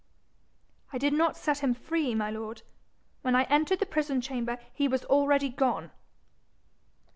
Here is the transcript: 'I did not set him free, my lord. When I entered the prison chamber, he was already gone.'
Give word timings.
'I 0.91 0.97
did 0.97 1.13
not 1.13 1.37
set 1.37 1.59
him 1.59 1.75
free, 1.75 2.15
my 2.15 2.31
lord. 2.31 2.63
When 3.21 3.35
I 3.35 3.43
entered 3.43 3.77
the 3.77 3.85
prison 3.85 4.19
chamber, 4.19 4.57
he 4.73 4.87
was 4.87 5.05
already 5.05 5.49
gone.' 5.49 5.91